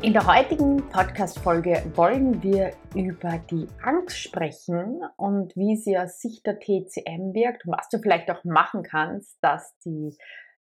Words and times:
In 0.00 0.12
der 0.12 0.28
heutigen 0.28 0.88
Podcast-Folge 0.90 1.82
wollen 1.96 2.40
wir 2.40 2.72
über 2.94 3.38
die 3.50 3.66
Angst 3.82 4.16
sprechen 4.16 5.02
und 5.16 5.56
wie 5.56 5.74
sie 5.74 5.98
aus 5.98 6.20
Sicht 6.20 6.46
der 6.46 6.60
TCM 6.60 7.34
wirkt 7.34 7.66
und 7.66 7.76
was 7.76 7.88
du 7.88 7.98
vielleicht 7.98 8.30
auch 8.30 8.44
machen 8.44 8.84
kannst, 8.84 9.36
dass, 9.42 9.76
die, 9.80 10.16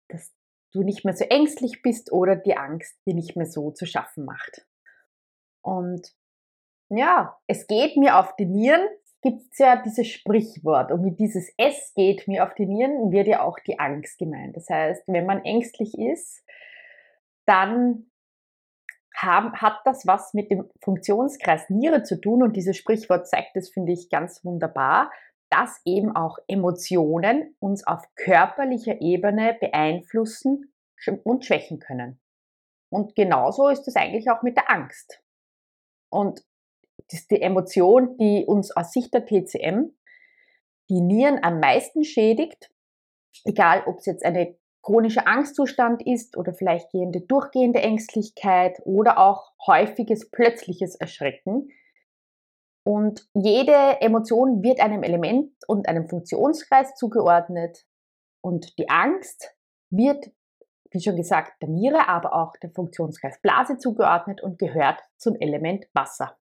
dass 0.09 0.31
du 0.73 0.83
nicht 0.83 1.07
mehr 1.07 1.17
so 1.17 1.25
ängstlich 1.25 1.81
bist 1.81 2.13
oder 2.13 2.37
die 2.37 2.59
Angst 2.59 2.99
dir 3.07 3.15
nicht 3.15 3.35
mehr 3.35 3.47
so 3.47 3.71
zu 3.71 3.87
schaffen 3.87 4.27
macht. 4.27 4.67
Und 5.63 6.07
ja, 6.91 7.39
es 7.47 7.67
geht 7.67 7.97
mir 7.97 8.19
auf 8.19 8.37
die 8.37 8.45
Nieren, 8.45 8.87
gibt 9.23 9.41
es 9.53 9.59
ja 9.59 9.83
dieses 9.83 10.07
Sprichwort. 10.07 10.93
Und 10.93 11.01
mit 11.01 11.19
dieses 11.19 11.51
Es 11.57 11.95
geht 11.95 12.29
mir 12.29 12.45
auf 12.45 12.53
die 12.53 12.67
Nieren 12.67 13.11
wird 13.11 13.27
ja 13.27 13.43
auch 13.43 13.59
die 13.59 13.79
Angst 13.79 14.19
gemeint. 14.19 14.55
Das 14.55 14.69
heißt, 14.69 15.05
wenn 15.07 15.25
man 15.25 15.43
ängstlich 15.47 15.99
ist, 15.99 16.45
dann 17.47 18.11
haben, 19.15 19.53
hat 19.55 19.81
das 19.85 20.07
was 20.07 20.35
mit 20.35 20.51
dem 20.51 20.69
Funktionskreis 20.83 21.71
Niere 21.71 22.03
zu 22.03 22.21
tun 22.21 22.43
und 22.43 22.57
dieses 22.57 22.77
Sprichwort 22.77 23.29
zeigt 23.29 23.55
das, 23.55 23.71
finde 23.71 23.93
ich, 23.93 24.11
ganz 24.11 24.45
wunderbar, 24.45 25.11
dass 25.51 25.81
eben 25.85 26.15
auch 26.17 26.39
Emotionen 26.49 27.55
uns 27.61 27.87
auf 27.87 28.03
körperlicher 28.17 29.01
Ebene 29.01 29.57
beeinflussen 29.61 30.73
und 31.23 31.45
schwächen 31.45 31.79
können. 31.79 32.21
Und 32.91 33.15
genauso 33.15 33.69
ist 33.69 33.87
es 33.87 33.97
eigentlich 33.97 34.31
auch 34.31 34.43
mit 34.43 34.57
der 34.57 34.71
Angst. 34.71 35.21
Und 36.11 36.45
das 37.11 37.21
ist 37.21 37.31
die 37.31 37.43
Emotion, 37.43 38.17
die 38.19 38.45
uns 38.47 38.75
aus 38.77 38.93
Sicht 38.93 39.13
der 39.15 39.27
TCM 39.27 39.95
die 40.91 41.01
Nieren 41.01 41.43
am 41.43 41.61
meisten 41.61 42.05
schädigt, 42.05 42.71
egal 43.45 43.85
ob 43.87 43.99
es 43.99 44.07
jetzt 44.07 44.25
eine 44.25 44.57
chronischer 44.85 45.27
Angstzustand 45.27 46.07
ist 46.07 46.37
oder 46.37 46.53
vielleicht 46.53 46.91
gehende 46.91 47.23
durchgehende 47.23 47.81
Ängstlichkeit 47.81 48.81
oder 48.85 49.19
auch 49.19 49.53
häufiges 49.67 50.31
plötzliches 50.31 50.95
Erschrecken. 50.95 51.71
Und 52.87 53.27
jede 53.33 54.03
Emotion 54.03 54.63
wird 54.63 54.81
einem 54.81 55.03
Element 55.03 55.53
und 55.67 55.89
einem 55.89 56.07
Funktionskreis 56.07 56.95
zugeordnet. 56.97 57.87
Und 58.43 58.79
die 58.79 58.91
Angst 58.91 59.57
wird, 59.89 60.31
wie 60.91 61.01
schon 61.01 61.17
gesagt, 61.17 61.63
der 61.63 61.71
Niere, 61.71 62.07
aber 62.09 62.35
auch 62.35 62.53
der 62.63 62.71
Funktionskreis 62.71 63.41
Blase 63.41 63.79
zugeordnet 63.79 64.43
und 64.43 64.59
gehört 64.59 65.01
zum 65.17 65.35
Element 65.37 65.87
Wasser. 65.95 66.37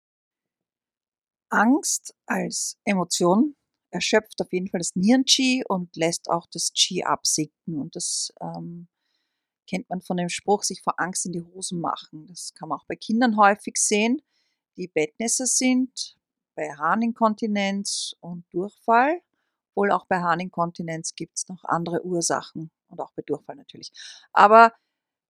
Angst 1.50 2.16
als 2.26 2.80
Emotion 2.86 3.56
erschöpft 3.92 4.42
auf 4.42 4.52
jeden 4.52 4.68
Fall 4.68 4.80
das 4.80 4.96
Nieren-Qi 4.96 5.64
und 5.68 5.96
lässt 5.96 6.30
auch 6.30 6.48
das 6.48 6.72
Qi 6.74 7.04
absinken. 7.04 7.80
Und 7.80 7.96
das 7.96 8.34
ähm, 8.42 8.88
kennt 9.68 9.90
man 9.90 10.02
von 10.02 10.18
dem 10.18 10.30
Spruch, 10.30 10.64
sich 10.64 10.82
vor 10.82 11.00
Angst 11.00 11.26
in 11.26 11.32
die 11.32 11.42
Hosen 11.42 11.80
machen. 11.80 12.28
Das 12.28 12.54
kann 12.54 12.70
man 12.70 12.80
auch 12.80 12.86
bei 12.86 12.96
Kindern 12.96 13.38
häufig 13.38 13.78
sehen, 13.78 14.22
die 14.78 14.88
Bettnässer 14.88 15.46
sind, 15.46 16.18
bei 16.56 16.72
Harninkontinenz 16.74 18.16
und 18.20 18.46
Durchfall. 18.52 19.22
Wohl 19.76 19.92
auch 19.92 20.06
bei 20.08 20.20
Harninkontinenz 20.20 21.16
gibt 21.16 21.38
es 21.38 21.48
noch 21.48 21.64
andere 21.64 22.04
Ursachen 22.04 22.72
und 22.88 23.00
auch 23.00 23.12
bei 23.14 23.22
Durchfall 23.22 23.56
natürlich. 23.56 23.92
Aber 24.34 24.74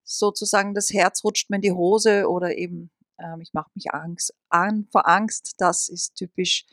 sozusagen 0.04 0.74
das 0.74 0.92
Herz 0.92 1.24
rutscht 1.24 1.50
mir 1.50 1.58
in 1.58 1.62
die 1.62 1.72
Hose 1.72 2.28
oder 2.28 2.58
eben 2.58 2.90
ähm, 3.20 3.42
ich 3.42 3.54
mache 3.54 3.70
mich 3.76 3.94
Angst 3.94 4.34
an 4.50 4.88
vor 4.92 5.08
Angst, 5.08 5.56
das 5.58 5.90
ist 5.90 6.16
typisch 6.16 6.66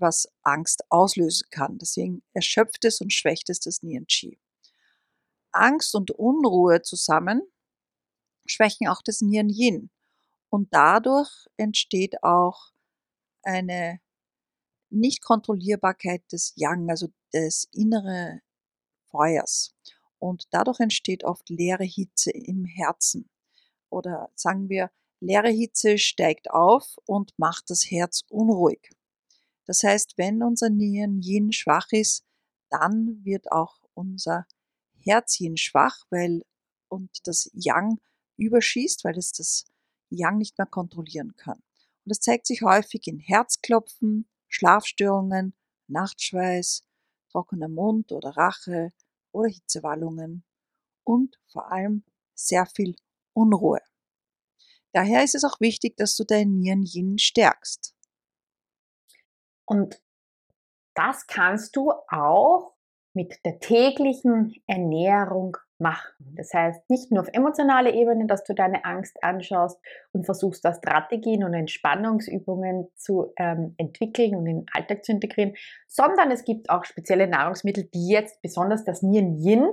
was 0.00 0.28
Angst 0.42 0.82
auslösen 0.90 1.48
kann. 1.50 1.78
Deswegen 1.78 2.22
erschöpft 2.32 2.84
es 2.84 3.00
und 3.00 3.12
schwächt 3.12 3.50
es 3.50 3.60
das 3.60 3.82
Nieren-Qi. 3.82 4.38
Angst 5.52 5.94
und 5.94 6.10
Unruhe 6.10 6.82
zusammen 6.82 7.42
schwächen 8.46 8.88
auch 8.88 9.02
das 9.02 9.20
Nieren-Yin. 9.20 9.90
Und 10.50 10.68
dadurch 10.72 11.30
entsteht 11.56 12.22
auch 12.22 12.72
eine 13.42 14.00
Nicht-Kontrollierbarkeit 14.90 16.22
des 16.32 16.54
Yang, 16.56 16.90
also 16.90 17.08
des 17.32 17.68
inneren 17.72 18.40
Feuers. 19.10 19.74
Und 20.18 20.48
dadurch 20.50 20.80
entsteht 20.80 21.24
oft 21.24 21.48
leere 21.50 21.84
Hitze 21.84 22.30
im 22.30 22.64
Herzen. 22.64 23.28
Oder 23.90 24.30
sagen 24.34 24.68
wir, 24.68 24.90
leere 25.20 25.50
Hitze 25.50 25.98
steigt 25.98 26.50
auf 26.50 26.96
und 27.04 27.38
macht 27.38 27.70
das 27.70 27.90
Herz 27.90 28.24
unruhig. 28.28 28.90
Das 29.68 29.82
heißt, 29.82 30.16
wenn 30.16 30.42
unser 30.42 30.70
Nieren-Yin 30.70 31.52
schwach 31.52 31.88
ist, 31.90 32.24
dann 32.70 33.22
wird 33.22 33.52
auch 33.52 33.82
unser 33.92 34.46
Herz-Yin 35.04 35.58
schwach, 35.58 36.06
weil 36.08 36.42
und 36.88 37.10
das 37.26 37.50
Yang 37.52 38.00
überschießt, 38.38 39.04
weil 39.04 39.18
es 39.18 39.32
das 39.32 39.66
Yang 40.08 40.38
nicht 40.38 40.56
mehr 40.56 40.66
kontrollieren 40.66 41.34
kann. 41.36 41.58
Und 41.58 42.06
das 42.06 42.20
zeigt 42.20 42.46
sich 42.46 42.62
häufig 42.62 43.06
in 43.06 43.18
Herzklopfen, 43.18 44.26
Schlafstörungen, 44.48 45.54
Nachtschweiß, 45.88 46.86
trockener 47.30 47.68
Mund 47.68 48.10
oder 48.12 48.30
Rache 48.38 48.94
oder 49.32 49.50
Hitzewallungen 49.50 50.44
und 51.04 51.38
vor 51.52 51.70
allem 51.70 52.04
sehr 52.34 52.64
viel 52.64 52.96
Unruhe. 53.34 53.80
Daher 54.92 55.22
ist 55.24 55.34
es 55.34 55.44
auch 55.44 55.60
wichtig, 55.60 55.98
dass 55.98 56.16
du 56.16 56.24
dein 56.24 56.54
Nieren-Yin 56.54 57.18
stärkst. 57.18 57.97
Und 59.68 60.00
das 60.94 61.26
kannst 61.26 61.76
du 61.76 61.92
auch 62.08 62.74
mit 63.12 63.44
der 63.44 63.60
täglichen 63.60 64.54
Ernährung 64.66 65.56
machen. 65.78 66.34
Das 66.36 66.52
heißt, 66.54 66.88
nicht 66.88 67.12
nur 67.12 67.22
auf 67.22 67.28
emotionaler 67.32 67.92
Ebene, 67.92 68.26
dass 68.26 68.44
du 68.44 68.54
deine 68.54 68.84
Angst 68.84 69.22
anschaust 69.22 69.78
und 70.12 70.24
versuchst, 70.24 70.64
da 70.64 70.74
Strategien 70.74 71.44
und 71.44 71.54
Entspannungsübungen 71.54 72.88
zu 72.96 73.32
ähm, 73.36 73.74
entwickeln 73.76 74.34
und 74.34 74.46
in 74.46 74.60
den 74.60 74.66
Alltag 74.72 75.04
zu 75.04 75.12
integrieren, 75.12 75.54
sondern 75.86 76.30
es 76.30 76.44
gibt 76.44 76.70
auch 76.70 76.84
spezielle 76.84 77.28
Nahrungsmittel, 77.28 77.84
die 77.84 78.08
jetzt 78.08 78.40
besonders 78.42 78.84
das 78.84 79.02
Nieren-Yin 79.02 79.68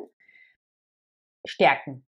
stärken. 1.45 2.05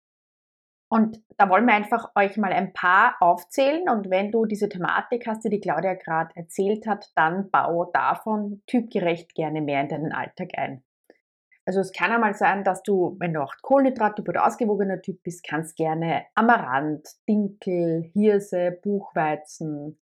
Und 0.88 1.20
da 1.36 1.48
wollen 1.48 1.66
wir 1.66 1.74
einfach 1.74 2.12
euch 2.14 2.36
mal 2.36 2.52
ein 2.52 2.72
paar 2.72 3.16
aufzählen. 3.20 3.88
Und 3.88 4.08
wenn 4.08 4.30
du 4.30 4.44
diese 4.44 4.68
Thematik 4.68 5.26
hast, 5.26 5.44
die 5.44 5.50
die 5.50 5.60
Claudia 5.60 5.94
gerade 5.94 6.30
erzählt 6.36 6.86
hat, 6.86 7.10
dann 7.16 7.50
baue 7.50 7.90
davon 7.92 8.62
typgerecht 8.66 9.34
gerne 9.34 9.62
mehr 9.62 9.80
in 9.80 9.88
deinen 9.88 10.12
Alltag 10.12 10.50
ein. 10.56 10.84
Also 11.64 11.80
es 11.80 11.92
kann 11.92 12.12
einmal 12.12 12.34
sein, 12.34 12.62
dass 12.62 12.84
du, 12.84 13.16
wenn 13.18 13.32
du 13.32 13.42
auch 13.42 13.52
Kohlenhydrattyp 13.60 14.28
oder 14.28 14.46
ausgewogener 14.46 15.02
Typ 15.02 15.24
bist, 15.24 15.44
kannst 15.44 15.74
gerne 15.74 16.24
Amaranth, 16.36 17.08
Dinkel, 17.28 18.08
Hirse, 18.12 18.78
Buchweizen, 18.82 19.98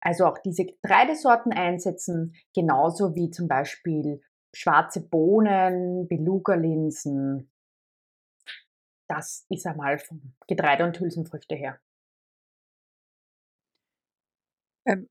also 0.00 0.26
auch 0.26 0.38
diese 0.38 0.64
Getreidesorten 0.64 1.52
einsetzen, 1.52 2.34
genauso 2.54 3.16
wie 3.16 3.30
zum 3.30 3.48
Beispiel 3.48 4.20
schwarze 4.54 5.00
Bohnen, 5.00 6.06
Beluga-Linsen, 6.06 7.50
das 9.08 9.46
ist 9.48 9.66
einmal 9.66 9.98
vom 9.98 10.34
Getreide 10.46 10.84
und 10.84 10.98
Hülsenfrüchte 10.98 11.54
her. 11.54 11.80
Beim, 14.84 15.08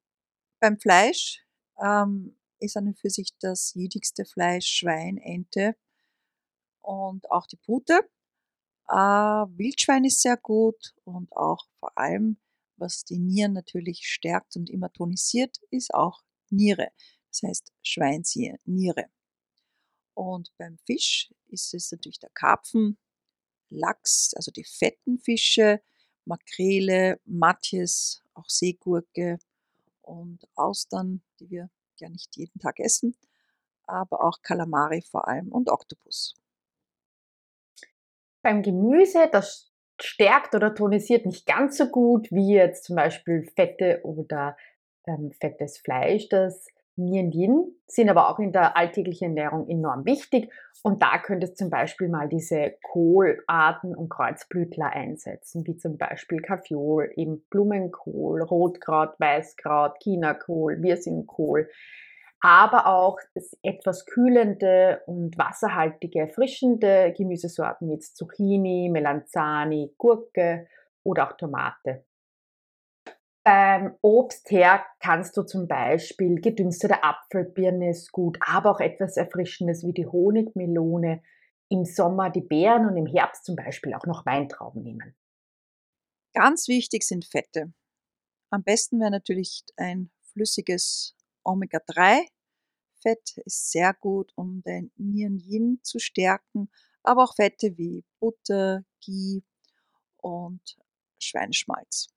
beim 0.60 0.80
Fleisch 0.80 1.46
ähm, 1.82 2.38
ist 2.60 2.78
an 2.78 2.88
und 2.88 3.00
für 3.00 3.10
sich 3.10 3.38
das 3.40 3.74
jedigste 3.74 4.26
Fleisch 4.26 4.68
Schwein, 4.68 5.18
Ente 5.18 5.76
und 6.82 7.30
auch 7.32 7.48
die 7.48 7.58
Pute. 7.58 8.10
Äh, 8.88 8.96
Wildschwein 8.96 10.06
ist 10.06 10.22
sehr 10.22 10.38
gut 10.38 10.94
und 11.04 11.32
auch 11.36 11.66
vor 11.80 11.98
allem, 11.98 12.38
was 12.78 13.04
die 13.04 13.20
Nieren 13.20 13.54
natürlich 13.54 14.08
stärkt 14.08 14.56
und 14.56 14.70
immer 14.70 14.92
tonisiert, 14.92 15.58
ist 15.72 15.94
auch 15.94 16.24
Niere. 16.50 16.90
Das 17.30 17.42
heißt 17.44 17.74
Schweinsniere. 17.82 19.06
Und 20.14 20.54
beim 20.58 20.78
Fisch 20.86 21.34
ist 21.48 21.74
es 21.74 21.92
natürlich 21.92 22.20
der 22.20 22.30
Karpfen, 22.30 22.98
Lachs, 23.70 24.34
also 24.36 24.52
die 24.52 24.64
fetten 24.64 25.20
Fische, 25.20 25.82
Makrele, 26.26 27.20
Matjes, 27.26 28.24
auch 28.34 28.50
Seegurke 28.50 29.40
und 30.02 30.48
Austern, 30.56 31.22
die 31.40 31.50
wir 31.50 31.70
ja 31.98 32.10
nicht 32.10 32.36
jeden 32.36 32.60
Tag 32.60 32.80
essen, 32.80 33.16
aber 33.86 34.24
auch 34.24 34.42
Kalamari 34.42 35.02
vor 35.02 35.28
allem 35.28 35.50
und 35.50 35.70
Oktopus. 35.70 36.36
Beim 38.42 38.62
Gemüse, 38.62 39.30
das 39.32 39.72
stärkt 40.00 40.56
oder 40.56 40.76
tonisiert 40.76 41.26
nicht 41.26 41.46
ganz 41.46 41.78
so 41.78 41.88
gut 41.88 42.30
wie 42.32 42.54
jetzt 42.54 42.84
zum 42.84 42.96
Beispiel 42.96 43.50
Fette 43.56 44.02
oder 44.04 44.58
ähm, 45.08 45.32
fettes 45.32 45.78
Fleisch, 45.78 46.28
das 46.30 46.68
Nieren 46.98 47.32
Yin, 47.32 47.76
sind 47.88 48.10
aber 48.10 48.30
auch 48.30 48.40
in 48.40 48.52
der 48.52 48.78
alltäglichen 48.78 49.36
Ernährung 49.36 49.68
enorm 49.70 50.06
wichtig. 50.06 50.52
Und 50.84 51.02
da 51.02 51.18
könntest 51.18 51.54
du 51.54 51.66
zum 51.66 51.70
Beispiel 51.70 52.10
mal 52.10 52.30
diese 52.30 52.76
Kohlarten 52.84 53.96
und 53.96 54.10
Kreuzblütler 54.10 54.92
einsetzen, 54.92 55.66
wie 55.68 55.76
zum 55.76 55.98
Beispiel 55.98 56.42
Kaffeeol, 56.42 57.12
eben 57.16 57.44
Blumenkohl, 57.50 58.42
Rotkraut, 58.42 59.20
Weißkraut, 59.20 59.98
Chinakohl, 60.02 60.82
Wirsingkohl, 60.82 61.70
aber 62.40 62.88
auch 62.88 63.18
etwas 63.64 64.06
kühlende 64.06 65.02
und 65.08 65.38
wasserhaltige, 65.38 66.20
erfrischende 66.20 67.14
Gemüsesorten 67.18 67.90
wie 67.90 68.00
Zucchini, 68.00 68.90
Melanzani, 68.92 69.94
Gurke 69.98 70.68
oder 71.04 71.28
auch 71.28 71.38
Tomate. 71.38 72.04
Beim 73.46 73.96
Obst 74.02 74.50
her 74.50 74.84
kannst 75.00 75.38
du 75.38 75.44
zum 75.44 75.68
Beispiel 75.68 76.42
gedünstete 76.42 77.04
Apfelbirne 77.04 77.92
ist 77.92 78.12
gut, 78.12 78.40
aber 78.42 78.72
auch 78.72 78.80
etwas 78.80 79.18
Erfrischendes 79.18 79.86
wie 79.86 79.94
die 79.94 80.08
Honigmelone. 80.08 81.22
Im 81.70 81.86
Sommer 81.86 82.32
die 82.32 82.42
Beeren 82.42 82.88
und 82.88 82.98
im 82.98 83.06
Herbst 83.06 83.46
zum 83.46 83.56
Beispiel 83.56 83.94
auch 83.94 84.08
noch 84.08 84.26
Weintrauben 84.26 84.82
nehmen. 84.82 85.16
Ganz 86.34 86.68
wichtig 86.68 87.04
sind 87.04 87.26
Fette. 87.26 87.72
Am 88.50 88.64
besten 88.64 89.00
wäre 89.00 89.12
natürlich 89.12 89.64
ein 89.78 90.10
flüssiges 90.34 91.16
Omega-3-Fett, 91.44 93.38
ist 93.46 93.72
sehr 93.72 93.94
gut, 93.94 94.32
um 94.36 94.64
den 94.64 94.92
Nieren-Yin 94.96 95.82
zu 95.84 96.00
stärken, 96.00 96.72
aber 97.04 97.24
auch 97.24 97.36
Fette 97.36 97.78
wie 97.78 98.04
Butter, 98.20 98.84
Ghee 99.02 99.44
und 100.18 100.78
Schweineschmalz. 101.20 102.15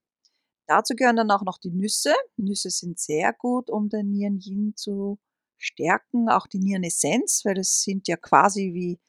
Dazu 0.69 0.94
gehören 0.94 1.17
dann 1.17 1.31
auch 1.31 1.43
noch 1.43 1.56
die 1.56 1.70
Nüsse. 1.70 2.15
Nüsse 2.37 2.69
sind 2.69 2.99
sehr 2.99 3.32
gut, 3.32 3.70
um 3.70 3.88
den 3.88 4.11
Nieren-Yin 4.11 4.75
zu 4.76 5.19
stärken. 5.56 6.29
Auch 6.29 6.47
die 6.47 6.59
Nierenessenz, 6.59 7.43
weil 7.44 7.55
das 7.55 7.82
sind 7.82 8.06
ja 8.06 8.19
quasi 8.19 8.75
wie 8.75 9.00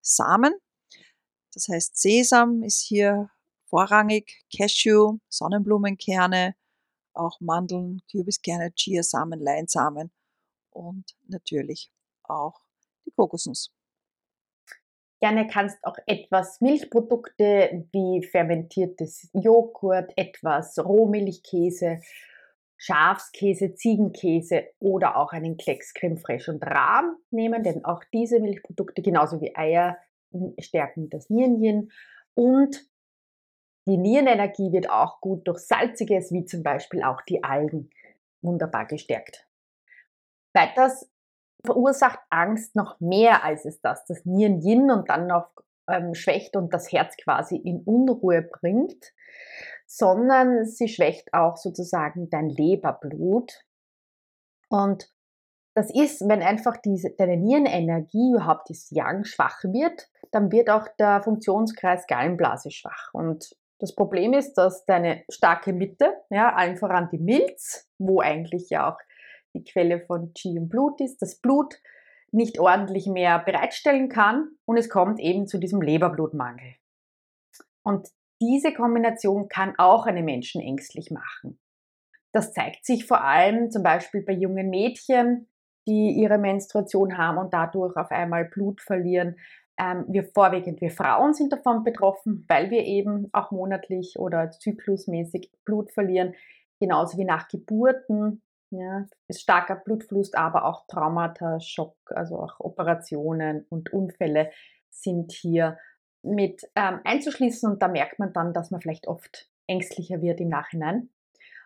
Samen. 0.00 0.54
Das 1.52 1.68
heißt, 1.68 2.00
Sesam 2.00 2.62
ist 2.62 2.80
hier 2.80 3.30
vorrangig, 3.66 4.42
Cashew, 4.56 5.18
Sonnenblumenkerne, 5.28 6.56
auch 7.12 7.40
Mandeln, 7.40 8.00
Kürbiskerne, 8.10 8.72
Chiasamen, 8.74 9.38
Leinsamen 9.38 10.10
und 10.70 11.14
natürlich 11.28 11.92
auch 12.22 12.58
die 13.04 13.10
Kokosnuss. 13.10 13.70
Gerne 15.22 15.46
kannst 15.46 15.78
auch 15.84 15.96
etwas 16.06 16.60
Milchprodukte 16.60 17.86
wie 17.92 18.26
fermentiertes 18.26 19.30
Joghurt, 19.32 20.12
etwas 20.16 20.76
Rohmilchkäse, 20.84 22.00
Schafskäse, 22.76 23.76
Ziegenkäse 23.76 24.64
oder 24.80 25.16
auch 25.16 25.30
einen 25.30 25.56
Klecks 25.58 25.94
Creme 25.94 26.18
Fraiche 26.18 26.50
und 26.50 26.66
Rahm 26.66 27.14
nehmen, 27.30 27.62
denn 27.62 27.84
auch 27.84 28.02
diese 28.12 28.40
Milchprodukte 28.40 29.00
genauso 29.00 29.40
wie 29.40 29.54
Eier 29.54 29.96
stärken 30.58 31.08
das 31.08 31.30
Nierenchen 31.30 31.92
und 32.34 32.84
die 33.86 33.98
Nierenenergie 33.98 34.72
wird 34.72 34.90
auch 34.90 35.20
gut 35.20 35.46
durch 35.46 35.60
Salziges 35.60 36.32
wie 36.32 36.46
zum 36.46 36.64
Beispiel 36.64 37.04
auch 37.04 37.20
die 37.22 37.44
Algen 37.44 37.90
wunderbar 38.40 38.86
gestärkt. 38.86 39.46
Weiters 40.52 41.11
verursacht 41.64 42.18
Angst 42.30 42.74
noch 42.74 42.98
mehr 43.00 43.44
als 43.44 43.64
es 43.64 43.80
das, 43.80 44.04
das 44.04 44.24
Nieren-Yin 44.24 44.90
und 44.90 45.08
dann 45.08 45.26
noch 45.26 45.50
ähm, 45.88 46.14
schwächt 46.14 46.56
und 46.56 46.72
das 46.72 46.90
Herz 46.92 47.16
quasi 47.16 47.56
in 47.56 47.82
Unruhe 47.82 48.42
bringt, 48.42 49.12
sondern 49.86 50.64
sie 50.66 50.88
schwächt 50.88 51.32
auch 51.34 51.56
sozusagen 51.56 52.30
dein 52.30 52.48
Leberblut. 52.48 53.64
Und 54.68 55.10
das 55.74 55.90
ist, 55.94 56.26
wenn 56.28 56.42
einfach 56.42 56.76
diese, 56.78 57.10
deine 57.10 57.36
Nierenenergie, 57.36 58.32
überhaupt 58.32 58.68
das 58.70 58.90
Yang 58.90 59.24
schwach 59.24 59.62
wird, 59.64 60.08
dann 60.30 60.50
wird 60.52 60.70
auch 60.70 60.88
der 60.98 61.22
Funktionskreis 61.22 62.06
Gallenblase 62.06 62.70
schwach. 62.70 63.10
Und 63.12 63.56
das 63.78 63.94
Problem 63.94 64.32
ist, 64.32 64.54
dass 64.54 64.84
deine 64.84 65.24
starke 65.30 65.72
Mitte, 65.72 66.14
ja, 66.30 66.54
allen 66.54 66.76
voran 66.76 67.08
die 67.10 67.18
Milz, 67.18 67.88
wo 67.98 68.20
eigentlich 68.20 68.70
ja 68.70 68.92
auch 68.92 68.98
die 69.54 69.64
Quelle 69.64 70.00
von 70.00 70.32
Qi 70.34 70.58
und 70.58 70.68
Blut 70.68 71.00
ist, 71.00 71.22
das 71.22 71.36
Blut 71.36 71.74
nicht 72.30 72.58
ordentlich 72.58 73.06
mehr 73.06 73.38
bereitstellen 73.38 74.08
kann 74.08 74.50
und 74.64 74.78
es 74.78 74.88
kommt 74.88 75.20
eben 75.20 75.46
zu 75.46 75.58
diesem 75.58 75.82
Leberblutmangel. 75.82 76.74
Und 77.82 78.08
diese 78.40 78.72
Kombination 78.72 79.48
kann 79.48 79.74
auch 79.78 80.06
einen 80.06 80.24
Menschen 80.24 80.60
ängstlich 80.60 81.10
machen. 81.10 81.58
Das 82.32 82.52
zeigt 82.52 82.86
sich 82.86 83.06
vor 83.06 83.22
allem 83.22 83.70
zum 83.70 83.82
Beispiel 83.82 84.22
bei 84.22 84.32
jungen 84.32 84.70
Mädchen, 84.70 85.48
die 85.86 86.12
ihre 86.12 86.38
Menstruation 86.38 87.18
haben 87.18 87.38
und 87.38 87.52
dadurch 87.52 87.96
auf 87.96 88.10
einmal 88.10 88.46
Blut 88.46 88.80
verlieren. 88.80 89.36
Ähm, 89.78 90.04
wir 90.08 90.24
vorwiegend, 90.24 90.80
wir 90.80 90.90
Frauen 90.90 91.34
sind 91.34 91.52
davon 91.52 91.84
betroffen, 91.84 92.44
weil 92.48 92.70
wir 92.70 92.84
eben 92.84 93.28
auch 93.32 93.50
monatlich 93.50 94.18
oder 94.18 94.50
zyklusmäßig 94.50 95.50
Blut 95.64 95.92
verlieren, 95.92 96.34
genauso 96.80 97.18
wie 97.18 97.24
nach 97.24 97.48
Geburten 97.48 98.42
ja, 98.72 99.06
ist 99.28 99.42
starker 99.42 99.76
Blutfluss, 99.76 100.32
aber 100.34 100.64
auch 100.64 100.86
Traumata, 100.86 101.60
Schock, 101.60 101.96
also 102.06 102.38
auch 102.38 102.58
Operationen 102.58 103.66
und 103.68 103.92
Unfälle 103.92 104.50
sind 104.90 105.32
hier 105.32 105.78
mit 106.22 106.62
ähm, 106.74 107.00
einzuschließen 107.04 107.70
und 107.70 107.82
da 107.82 107.88
merkt 107.88 108.18
man 108.18 108.32
dann, 108.32 108.52
dass 108.52 108.70
man 108.70 108.80
vielleicht 108.80 109.08
oft 109.08 109.48
ängstlicher 109.66 110.22
wird 110.22 110.40
im 110.40 110.48
Nachhinein. 110.48 111.10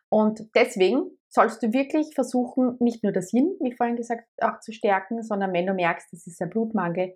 Und 0.09 0.49
deswegen 0.55 1.11
sollst 1.29 1.63
du 1.63 1.73
wirklich 1.73 2.15
versuchen, 2.15 2.77
nicht 2.81 3.03
nur 3.03 3.13
das 3.13 3.33
Yin, 3.33 3.57
wie 3.61 3.73
vorhin 3.73 3.97
gesagt, 3.97 4.27
auch 4.41 4.61
zu 4.61 4.73
stärken, 4.73 5.23
sondern 5.23 5.53
wenn 5.53 5.67
du 5.67 5.75
merkst, 5.75 6.13
es 6.13 6.27
ist 6.27 6.41
ein 6.41 6.51
Blutmangel, 6.51 7.15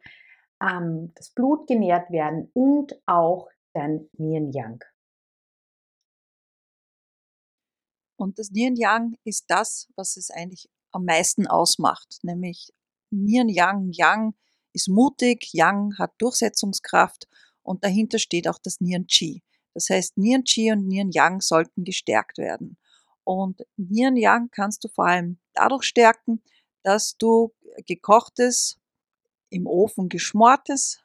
ähm, 0.63 1.13
das 1.17 1.31
Blut 1.31 1.67
genährt 1.67 2.11
werden 2.11 2.51
und 2.53 3.01
auch 3.07 3.49
dein 3.73 4.09
Yin 4.19 4.53
Yang. 4.53 4.85
Und 8.21 8.39
das 8.39 8.51
Nieren 8.51 8.77
Yang 8.77 9.17
ist 9.25 9.47
das, 9.49 9.89
was 9.97 10.19
es 10.19 10.31
eigentlich 10.31 10.69
am 10.93 11.07
meisten 11.07 11.47
ausmacht, 11.47 12.19
nämlich 12.23 12.71
Nieren 13.11 13.49
Yang, 13.49 13.93
Yang 13.93 14.35
ist 14.75 14.89
mutig, 14.89 15.55
Yang 15.55 15.97
hat 15.99 16.13
Durchsetzungskraft 16.19 17.27
und 17.63 17.83
dahinter 17.83 18.19
steht 18.19 18.47
auch 18.47 18.59
das 18.59 18.81
Nieren 18.81 19.07
Qi. 19.07 19.43
Das 19.73 19.89
heißt, 19.89 20.19
Nieren 20.19 20.45
Qi 20.45 20.71
und 20.73 20.87
Nieren 20.87 21.11
Yang 21.11 21.41
sollten 21.41 21.85
gestärkt 21.85 22.37
werden. 22.37 22.77
Und 23.25 23.65
Nieren 23.77 24.17
Yang 24.17 24.51
kannst 24.51 24.85
du 24.85 24.89
vor 24.89 25.07
allem 25.07 25.39
dadurch 25.55 25.85
stärken, 25.85 26.43
dass 26.83 27.17
du 27.17 27.55
gekochtes, 27.87 28.79
im 29.49 29.67
Ofen 29.67 30.11
geschmortes 30.11 31.01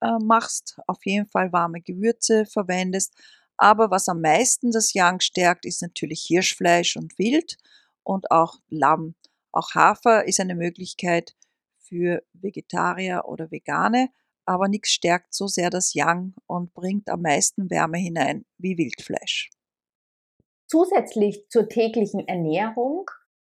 äh, 0.00 0.18
machst, 0.18 0.80
auf 0.86 1.04
jeden 1.04 1.26
Fall 1.26 1.52
warme 1.52 1.82
Gewürze 1.82 2.46
verwendest, 2.46 3.14
aber 3.60 3.90
was 3.90 4.08
am 4.08 4.22
meisten 4.22 4.70
das 4.70 4.94
Yang 4.94 5.20
stärkt, 5.20 5.66
ist 5.66 5.82
natürlich 5.82 6.24
Hirschfleisch 6.26 6.96
und 6.96 7.18
Wild 7.18 7.58
und 8.02 8.30
auch 8.30 8.54
Lamm. 8.70 9.14
Auch 9.52 9.74
Hafer 9.74 10.26
ist 10.26 10.40
eine 10.40 10.54
Möglichkeit 10.54 11.36
für 11.78 12.22
Vegetarier 12.32 13.24
oder 13.26 13.50
Vegane, 13.50 14.08
aber 14.46 14.68
nichts 14.68 14.92
stärkt 14.92 15.34
so 15.34 15.46
sehr 15.46 15.68
das 15.68 15.92
Yang 15.92 16.32
und 16.46 16.72
bringt 16.72 17.10
am 17.10 17.20
meisten 17.20 17.70
Wärme 17.70 17.98
hinein 17.98 18.46
wie 18.56 18.78
Wildfleisch. 18.78 19.50
Zusätzlich 20.66 21.46
zur 21.50 21.68
täglichen 21.68 22.26
Ernährung 22.26 23.10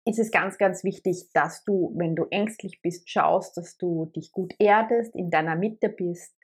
ist 0.05 0.19
es 0.19 0.31
ganz, 0.31 0.57
ganz 0.57 0.83
wichtig, 0.83 1.29
dass 1.33 1.63
du, 1.63 1.93
wenn 1.95 2.17
du 2.17 2.25
ängstlich 2.25 2.81
bist, 2.81 3.09
schaust, 3.09 3.55
dass 3.55 3.77
du 3.77 4.07
dich 4.07 4.33
gut 4.33 4.53
erdest, 4.59 5.15
in 5.15 5.29
deiner 5.29 5.55
Mitte 5.55 5.87
bist, 5.87 6.35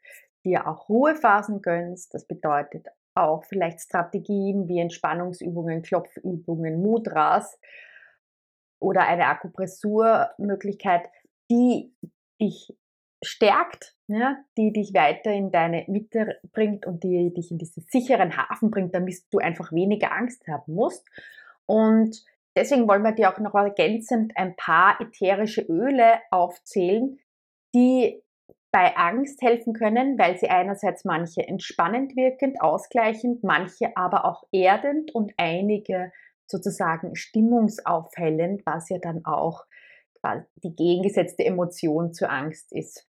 dir 0.45 0.65
auch 0.65 0.87
Ruhephasen 0.87 1.61
gönnst. 1.61 2.13
Das 2.13 2.25
bedeutet 2.25 2.87
auch 3.15 3.43
vielleicht 3.45 3.81
Strategien 3.81 4.67
wie 4.67 4.79
Entspannungsübungen, 4.79 5.81
Klopfübungen, 5.81 6.81
Mudras 6.81 7.59
oder 8.79 9.07
eine 9.07 9.25
Akupressurmöglichkeit, 9.27 11.09
die 11.51 11.93
dich 12.41 12.73
stärkt, 13.21 13.95
ja, 14.07 14.37
die 14.57 14.71
dich 14.71 14.93
weiter 14.93 15.31
in 15.31 15.51
deine 15.51 15.83
Mitte 15.87 16.39
bringt 16.53 16.85
und 16.85 17.03
die 17.03 17.33
dich 17.33 17.51
in 17.51 17.57
diesen 17.57 17.83
sicheren 17.89 18.37
Hafen 18.37 18.71
bringt, 18.71 18.95
damit 18.95 19.15
du 19.31 19.39
einfach 19.39 19.71
weniger 19.71 20.13
Angst 20.13 20.47
haben 20.47 20.73
musst. 20.73 21.05
Und 21.65 22.23
deswegen 22.55 22.87
wollen 22.87 23.03
wir 23.03 23.11
dir 23.11 23.29
auch 23.29 23.39
noch 23.39 23.55
ergänzend 23.55 24.33
ein 24.35 24.55
paar 24.55 24.99
ätherische 25.01 25.61
Öle 25.61 26.19
aufzählen, 26.31 27.19
die 27.75 28.23
bei 28.71 28.95
Angst 28.97 29.41
helfen 29.41 29.73
können, 29.73 30.17
weil 30.19 30.37
sie 30.37 30.49
einerseits 30.49 31.05
manche 31.05 31.47
entspannend 31.47 32.15
wirkend, 32.15 32.61
ausgleichend, 32.61 33.43
manche 33.43 33.95
aber 33.97 34.25
auch 34.25 34.43
erdend 34.51 35.13
und 35.13 35.33
einige 35.37 36.11
sozusagen 36.45 37.15
stimmungsaufhellend, 37.15 38.65
was 38.65 38.89
ja 38.89 38.97
dann 38.99 39.25
auch 39.25 39.65
die 40.55 40.75
gegengesetzte 40.75 41.45
Emotion 41.45 42.13
zur 42.13 42.29
Angst 42.29 42.71
ist. 42.73 43.07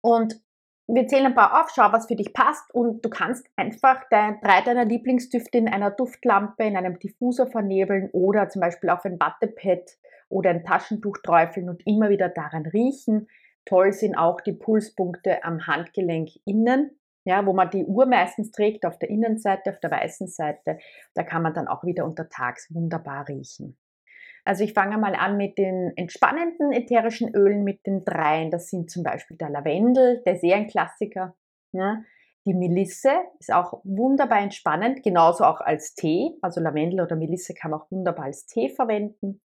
Und 0.00 0.40
wir 0.86 1.06
zählen 1.06 1.26
ein 1.26 1.34
paar 1.34 1.60
auf, 1.60 1.70
schau, 1.74 1.92
was 1.92 2.06
für 2.06 2.16
dich 2.16 2.32
passt 2.32 2.74
und 2.74 3.04
du 3.04 3.10
kannst 3.10 3.46
einfach 3.56 4.04
dein, 4.10 4.40
drei 4.40 4.62
deiner 4.62 4.86
Lieblingsdüfte 4.86 5.58
in 5.58 5.68
einer 5.68 5.90
Duftlampe, 5.90 6.64
in 6.64 6.76
einem 6.76 6.98
Diffusor 6.98 7.46
vernebeln 7.46 8.08
oder 8.12 8.48
zum 8.48 8.60
Beispiel 8.60 8.88
auf 8.88 9.04
ein 9.04 9.20
Wattepad 9.20 9.98
oder 10.30 10.50
ein 10.50 10.64
Taschentuch 10.64 11.18
träufeln 11.22 11.68
und 11.68 11.86
immer 11.86 12.08
wieder 12.08 12.30
daran 12.30 12.64
riechen. 12.64 13.28
Toll 13.68 13.92
sind 13.92 14.16
auch 14.16 14.40
die 14.40 14.52
Pulspunkte 14.52 15.44
am 15.44 15.66
Handgelenk 15.66 16.30
innen, 16.46 16.98
ja, 17.24 17.44
wo 17.44 17.52
man 17.52 17.68
die 17.68 17.84
Uhr 17.84 18.06
meistens 18.06 18.50
trägt, 18.50 18.86
auf 18.86 18.98
der 18.98 19.10
Innenseite, 19.10 19.70
auf 19.70 19.80
der 19.80 19.90
weißen 19.90 20.26
Seite. 20.26 20.78
Da 21.14 21.22
kann 21.22 21.42
man 21.42 21.52
dann 21.52 21.68
auch 21.68 21.84
wieder 21.84 22.06
untertags 22.06 22.72
wunderbar 22.72 23.28
riechen. 23.28 23.76
Also 24.46 24.64
ich 24.64 24.72
fange 24.72 24.96
mal 24.96 25.14
an 25.14 25.36
mit 25.36 25.58
den 25.58 25.92
entspannenden 25.96 26.72
ätherischen 26.72 27.34
Ölen, 27.34 27.64
mit 27.64 27.84
den 27.86 28.06
dreien. 28.06 28.50
Das 28.50 28.70
sind 28.70 28.90
zum 28.90 29.02
Beispiel 29.02 29.36
der 29.36 29.50
Lavendel, 29.50 30.22
der 30.24 30.36
ist 30.36 30.40
sehr 30.40 30.56
ein 30.56 30.68
Klassiker. 30.68 31.36
Ja. 31.72 32.02
Die 32.46 32.54
Melisse 32.54 33.10
ist 33.38 33.52
auch 33.52 33.82
wunderbar 33.84 34.40
entspannend, 34.40 35.02
genauso 35.02 35.44
auch 35.44 35.60
als 35.60 35.94
Tee. 35.94 36.30
Also 36.40 36.62
Lavendel 36.62 37.02
oder 37.02 37.16
Melisse 37.16 37.52
kann 37.52 37.72
man 37.72 37.80
auch 37.80 37.90
wunderbar 37.90 38.24
als 38.24 38.46
Tee 38.46 38.70
verwenden 38.70 39.42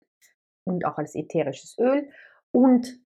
und 0.65 0.85
auch 0.85 0.99
als 0.99 1.15
ätherisches 1.15 1.79
Öl. 1.79 2.11
Und 2.53 3.01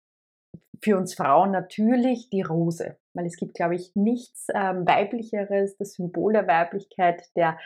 für 0.83 0.97
uns 0.97 1.15
Frauen 1.15 1.51
natürlich 1.51 2.31
die 2.31 2.43
Rose, 2.43 2.97
weil 3.13 3.27
es 3.27 3.37
gibt, 3.37 3.55
glaube 3.55 3.75
ich, 3.75 3.95
nichts 3.95 4.47
ähm, 4.55 4.87
weiblicheres, 4.87 5.77
das 5.77 5.95
Symbol 5.95 6.33
der 6.33 6.47
Weiblichkeit, 6.47 7.25
der 7.37 7.59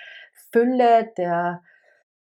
Fülle, 0.51 1.13
der 1.17 1.63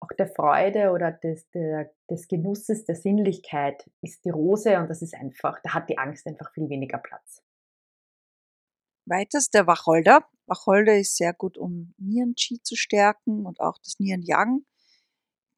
auch 0.01 0.13
der 0.17 0.29
Freude 0.29 0.91
oder 0.91 1.13
des, 1.13 1.51
der, 1.51 1.91
des 2.09 2.29
Genusses, 2.29 2.85
der 2.85 2.95
Sinnlichkeit 2.95 3.91
ist 4.01 4.25
die 4.25 4.31
Rose 4.31 4.79
und 4.79 4.89
das 4.89 5.03
ist 5.03 5.15
einfach, 5.15 5.59
da 5.63 5.75
hat 5.75 5.89
die 5.89 5.99
Angst 5.99 6.27
einfach 6.27 6.53
viel 6.53 6.69
weniger 6.69 6.99
Platz. 6.99 7.43
Weiters 9.07 9.51
der 9.51 9.67
Wacholder. 9.67 10.25
Wacholder 10.47 10.97
ist 10.97 11.17
sehr 11.17 11.33
gut, 11.33 11.59
um 11.59 11.95
Nieren-Qi 11.99 12.63
zu 12.63 12.77
stärken 12.77 13.47
und 13.47 13.61
auch 13.61 13.79
das 13.79 13.99
Nieren-Yang. 13.99 14.65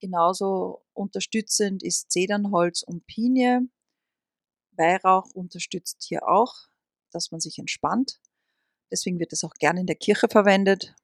Genauso 0.00 0.82
unterstützend 0.94 1.82
ist 1.82 2.10
Zedernholz 2.10 2.82
und 2.82 3.06
Pinie. 3.06 3.68
Weihrauch 4.80 5.30
unterstützt 5.34 6.04
hier 6.08 6.28
auch, 6.28 6.54
dass 7.12 7.30
man 7.30 7.40
sich 7.40 7.58
entspannt. 7.58 8.18
Deswegen 8.90 9.20
wird 9.20 9.32
es 9.32 9.44
auch 9.44 9.54
gerne 9.54 9.80
in 9.80 9.87
der 9.87 9.96
Kirche 9.96 10.26
verwendet. 10.28 10.94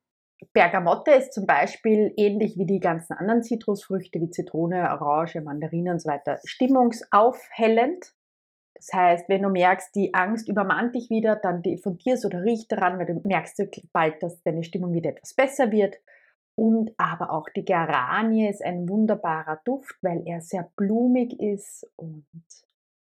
Bergamotte 0.53 1.13
ist 1.13 1.33
zum 1.33 1.47
Beispiel 1.47 2.13
ähnlich 2.17 2.59
wie 2.59 2.67
die 2.67 2.81
ganzen 2.81 3.15
anderen 3.15 3.43
Zitrusfrüchte 3.43 4.21
wie 4.21 4.31
Zitrone, 4.31 4.91
Orange, 4.91 5.41
Mandarine 5.41 5.93
und 5.93 6.01
so 6.01 6.11
weiter 6.11 6.41
stimmungsaufhellend. 6.45 8.13
Das 8.75 8.93
heißt, 8.93 9.29
wenn 9.29 9.43
du 9.43 9.49
merkst, 9.49 9.95
die 9.95 10.13
Angst 10.13 10.49
übermannt 10.49 10.95
dich 10.95 11.09
wieder, 11.09 11.37
dann 11.37 11.63
diffundierst 11.63 12.27
oder 12.27 12.45
riech 12.45 12.69
daran, 12.69 12.99
weil 12.99 13.07
du 13.07 13.21
merkst 13.27 13.63
bald, 13.93 14.23
dass 14.23 14.43
deine 14.43 14.65
Stimmung 14.65 14.93
wieder 14.93 15.11
etwas 15.11 15.33
besser 15.33 15.73
wird. 15.73 15.97
Und 16.55 16.93
aber 16.99 17.31
auch 17.31 17.49
die 17.55 17.65
Geranie 17.65 18.49
ist 18.49 18.63
ein 18.63 18.89
wunderbarer 18.89 19.61
Duft, 19.65 19.97
weil 20.03 20.23
er 20.27 20.41
sehr 20.41 20.71
blumig 20.77 21.39
ist 21.41 21.87
und 21.97 22.27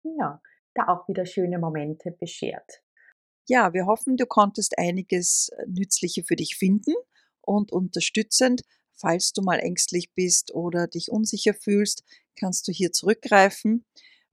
ja, 0.04 0.42
da 0.76 0.88
auch 0.88 1.08
wieder 1.08 1.26
schöne 1.26 1.60
Momente 1.60 2.12
beschert. 2.12 2.82
Ja, 3.48 3.74
wir 3.74 3.86
hoffen, 3.86 4.18
du 4.18 4.26
konntest 4.26 4.78
einiges 4.78 5.52
Nützliche 5.68 6.24
für 6.24 6.36
dich 6.36 6.56
finden 6.56 6.94
und 7.42 7.72
unterstützend. 7.72 8.62
Falls 8.94 9.34
du 9.34 9.42
mal 9.42 9.60
ängstlich 9.60 10.14
bist 10.14 10.54
oder 10.54 10.88
dich 10.88 11.12
unsicher 11.12 11.54
fühlst, 11.54 12.04
kannst 12.40 12.68
du 12.68 12.72
hier 12.72 12.92
zurückgreifen. 12.92 13.86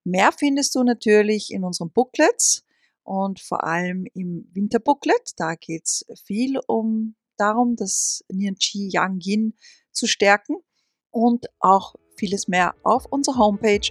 Mehr 0.05 0.31
findest 0.33 0.75
du 0.75 0.83
natürlich 0.83 1.53
in 1.53 1.65
unseren 1.65 1.91
Booklets 1.91 2.65
und 3.03 3.41
vor 3.41 3.65
allem 3.65 4.07
im 4.15 4.49
Winterbooklet. 4.53 5.33
Da 5.37 5.55
geht 5.57 5.87
es 5.87 6.07
viel 6.25 6.59
um 6.67 7.17
darum, 7.37 7.75
das 7.77 8.25
Nian 8.31 8.55
Qi 8.55 8.89
Yang 8.93 9.21
Yin 9.21 9.55
zu 9.93 10.07
stärken 10.07 10.57
und 11.11 11.47
auch 11.59 11.95
vieles 12.17 12.49
mehr 12.49 12.75
auf 12.85 13.07
unserer 13.07 13.39
Homepage 13.39 13.91